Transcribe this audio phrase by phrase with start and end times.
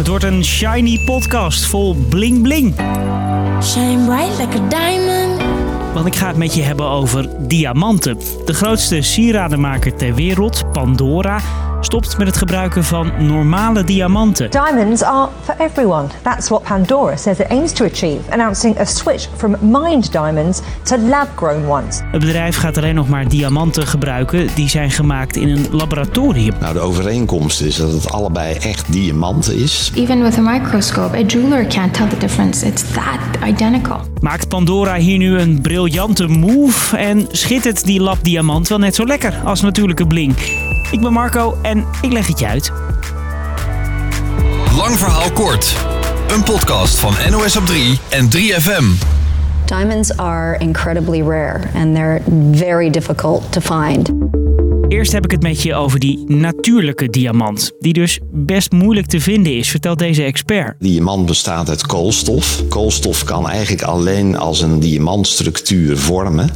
[0.00, 2.74] Het wordt een shiny podcast vol bling bling.
[3.62, 5.42] Shine bright like a diamond.
[5.94, 8.18] Want ik ga het met je hebben over diamanten.
[8.44, 11.40] De grootste sieradenmaker ter wereld, Pandora,
[11.80, 14.50] stopt met het gebruiken van normale diamanten.
[14.50, 16.06] Diamonds are for everyone.
[16.22, 20.98] That's what Pandora says it aims to achieve, announcing a switch from mined diamonds to
[20.98, 22.00] lab grown ones.
[22.10, 26.54] Het bedrijf gaat alleen nog maar diamanten gebruiken die zijn gemaakt in een laboratorium.
[26.60, 29.92] Nou, de overeenkomst is dat het allebei echt diamanten is.
[29.94, 32.66] Even with a microscope, a jeweler can't tell the difference.
[32.66, 34.00] It's that identical.
[34.20, 39.34] Maakt Pandora hier nu een briljante move en schittert die labdiamant wel net zo lekker
[39.44, 40.34] als natuurlijke bling?
[40.90, 42.72] Ik ben Marco en ik leg het je uit.
[44.76, 45.76] Lang verhaal kort.
[46.28, 48.84] Een podcast van NOS op 3 en 3FM.
[49.64, 54.10] Diamonds are incredibly rare and they're very difficult to find.
[54.90, 59.20] Eerst heb ik het met je over die natuurlijke diamant, die dus best moeilijk te
[59.20, 60.74] vinden is, vertelt deze expert.
[60.78, 62.62] Diamant bestaat uit koolstof.
[62.68, 66.50] Koolstof kan eigenlijk alleen als een diamantstructuur vormen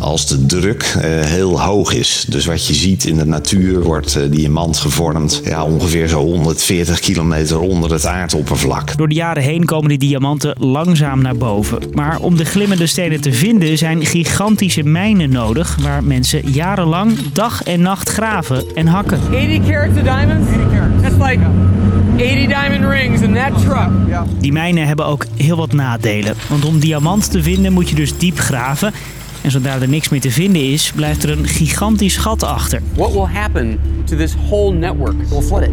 [0.00, 2.26] als de druk eh, heel hoog is.
[2.28, 7.00] Dus wat je ziet in de natuur wordt eh, diamant gevormd ja, ongeveer zo 140
[7.00, 8.96] kilometer onder het aardoppervlak.
[8.96, 11.78] Door de jaren heen komen die diamanten langzaam naar boven.
[11.92, 17.62] Maar om de glimmende stenen te vinden zijn gigantische mijnen nodig, waar mensen jarenlang dag
[17.62, 19.20] en nacht graven en hakken.
[19.30, 20.48] 80 carats of diamonds?
[20.48, 21.02] 80 carats.
[21.02, 21.40] That's like
[22.16, 23.88] 80 diamond rings in that truck.
[24.38, 26.34] Die mijnen hebben ook heel wat nadelen.
[26.48, 28.92] Want om diamant te vinden moet je dus diep graven.
[29.42, 32.80] En zodra er niks meer te vinden is, blijft er een gigantisch gat achter.
[32.94, 35.14] What will happen to this whole network?
[35.28, 35.70] We'll flood it.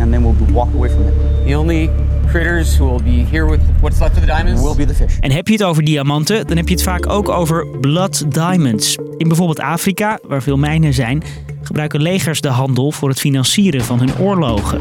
[0.00, 1.14] And then we'll walk away from it.
[1.46, 1.90] The only
[2.30, 5.18] critters who will be here with what's left of the diamonds will be the fish.
[5.20, 8.96] En heb je het over diamanten, dan heb je het vaak ook over blood diamonds.
[9.16, 11.22] In bijvoorbeeld Afrika, waar veel mijnen zijn,
[11.62, 14.80] gebruiken legers de handel voor het financieren van hun oorlogen.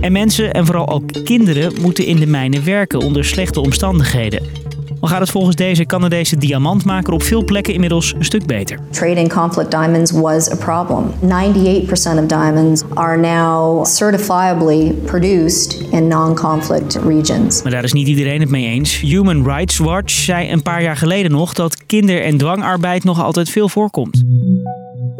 [0.00, 4.42] En mensen, en vooral ook kinderen, moeten in de mijnen werken onder slechte omstandigheden.
[5.02, 8.78] Al gaat het volgens deze Canadese diamantmaker op veel plekken inmiddels een stuk beter.
[8.90, 11.12] Trade in conflict diamonds was a problem.
[11.22, 17.62] 98% of diamonds are now certifiably produced in non-conflict regions.
[17.62, 19.00] Maar daar is niet iedereen het mee eens.
[19.00, 23.48] Human Rights Watch zei een paar jaar geleden nog dat kinder- en dwangarbeid nog altijd
[23.48, 24.22] veel voorkomt.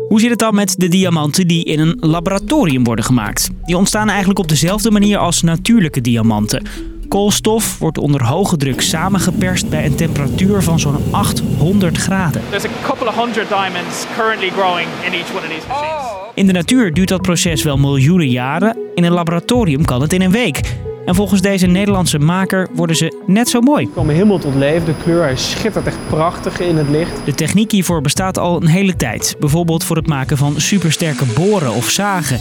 [0.08, 3.50] Hoe zit het dan met de diamanten die in een laboratorium worden gemaakt?
[3.64, 6.91] Die ontstaan eigenlijk op dezelfde manier als natuurlijke diamanten.
[7.12, 12.42] Koolstof wordt onder hoge druk samengeperst bij een temperatuur van zo'n 800 graden.
[12.48, 16.10] There's a couple of hundred diamonds currently growing in each one of these machines.
[16.34, 18.76] In de natuur duurt dat proces wel miljoenen jaren.
[18.94, 20.60] In een laboratorium kan het in een week.
[21.04, 23.88] En volgens deze Nederlandse maker worden ze net zo mooi.
[23.94, 24.86] komen helemaal tot leven.
[24.86, 27.20] De kleur hij schittert echt prachtig in het licht.
[27.24, 29.36] De techniek hiervoor bestaat al een hele tijd.
[29.40, 32.38] Bijvoorbeeld voor het maken van supersterke boren of zagen.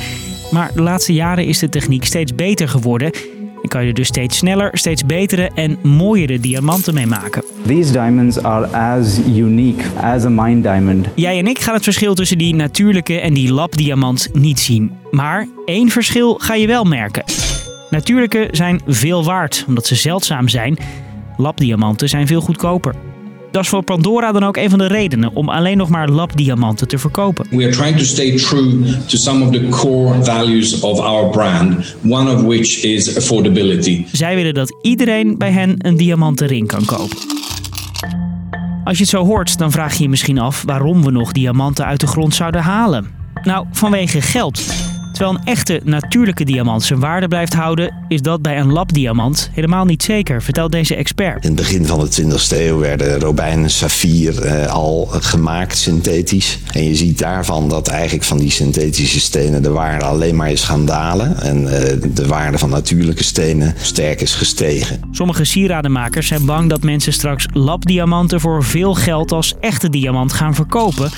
[0.52, 3.12] Maar de laatste jaren is de techniek steeds beter geworden.
[3.72, 7.44] Kan je dus steeds sneller, steeds betere en mooiere diamanten mee maken.
[7.66, 11.08] These diamonds are as unique as a mine diamond.
[11.16, 14.92] Jij en ik gaan het verschil tussen die natuurlijke en die labdiamant niet zien.
[15.12, 17.24] Maar één verschil ga je wel merken.
[17.90, 20.78] Natuurlijke zijn veel waard, omdat ze zeldzaam zijn.
[21.38, 22.96] Labdiamanten zijn veel goedkoper.
[23.52, 26.88] Dat is voor Pandora dan ook een van de redenen om alleen nog maar labdiamanten
[26.88, 27.46] te verkopen.
[27.50, 31.96] We are trying to stay true to some of the core values of our brand,
[32.10, 34.06] one of which is affordability.
[34.12, 37.18] Zij willen dat iedereen bij hen een diamanten ring kan kopen.
[38.84, 41.86] Als je het zo hoort, dan vraag je je misschien af waarom we nog diamanten
[41.86, 43.08] uit de grond zouden halen.
[43.44, 44.81] Nou, vanwege geld.
[45.12, 49.86] Terwijl een echte natuurlijke diamant zijn waarde blijft houden, is dat bij een labdiamant helemaal
[49.86, 51.44] niet zeker, vertelt deze expert.
[51.44, 56.60] In het begin van de 20e eeuw werden robijn en saffier eh, al gemaakt synthetisch.
[56.72, 60.64] En je ziet daarvan dat eigenlijk van die synthetische stenen de waarde alleen maar is
[60.64, 61.42] gaan dalen.
[61.42, 65.00] En eh, de waarde van natuurlijke stenen sterk is gestegen.
[65.12, 70.56] Sommige sieradenmakers zijn bang dat mensen straks labdiamanten voor veel geld als echte diamant gaan
[70.56, 71.10] verkopen,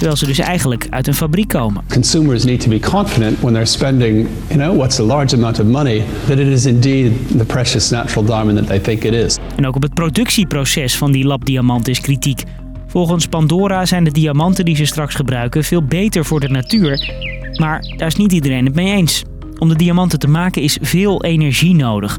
[0.00, 1.82] terwijl ze dus eigenlijk uit een fabriek komen.
[1.88, 5.66] Consumers need to be confident when they're spending, you know, what's a large amount of
[5.66, 9.38] money, that it is indeed the precious natural diamond that they think it is.
[9.56, 12.42] En ook op het productieproces van die labdiamant is kritiek.
[12.86, 17.12] Volgens Pandora zijn de diamanten die ze straks gebruiken veel beter voor de natuur.
[17.60, 19.22] Maar daar is niet iedereen het mee eens.
[19.58, 22.18] Om de diamanten te maken is veel energie nodig.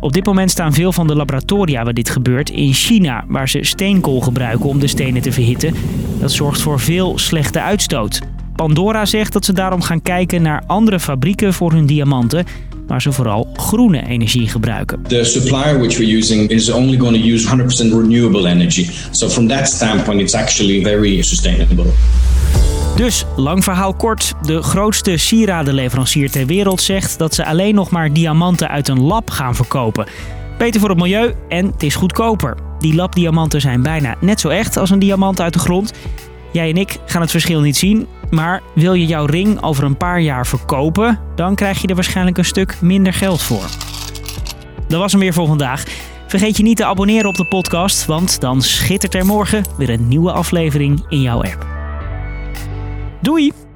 [0.00, 3.64] Op dit moment staan veel van de laboratoria waar dit gebeurt in China, waar ze
[3.64, 5.74] steenkool gebruiken om de stenen te verhitten.
[6.20, 8.20] Dat zorgt voor veel slechte uitstoot.
[8.56, 12.46] Pandora zegt dat ze daarom gaan kijken naar andere fabrieken voor hun diamanten,
[12.86, 15.02] waar ze vooral groene energie gebruiken.
[15.02, 18.90] The supplier which we're using is only going to use 100% renewable energy.
[19.10, 21.86] So from that standpoint, it's actually very sustainable.
[22.96, 24.32] Dus, lang verhaal kort.
[24.42, 29.30] De grootste sieradenleverancier ter wereld zegt dat ze alleen nog maar diamanten uit een lab
[29.30, 30.06] gaan verkopen.
[30.58, 32.69] Beter voor het milieu en het is goedkoper.
[32.80, 35.92] Die labdiamanten zijn bijna net zo echt als een diamant uit de grond.
[36.52, 39.96] Jij en ik gaan het verschil niet zien, maar wil je jouw ring over een
[39.96, 43.66] paar jaar verkopen, dan krijg je er waarschijnlijk een stuk minder geld voor.
[44.88, 45.84] Dat was hem weer voor vandaag.
[46.26, 50.08] Vergeet je niet te abonneren op de podcast, want dan schittert er morgen weer een
[50.08, 51.66] nieuwe aflevering in jouw app.
[53.20, 53.69] Doei!